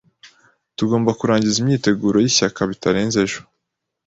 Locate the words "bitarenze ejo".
2.71-3.41